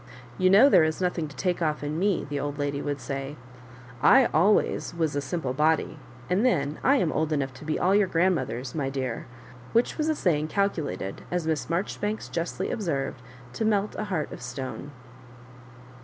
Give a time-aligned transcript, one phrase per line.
[0.21, 2.99] *' You know there is nothing to take off in m?," the old lady would
[2.99, 3.35] say;"
[4.17, 7.93] I always was a simple, body; and then I am old enough to be all
[7.93, 9.27] your grandmothers, my dear;"
[9.73, 13.21] which was a saying calculated, as Miss Marjoribanks justly observed,
[13.53, 14.89] to melt a heart of stone.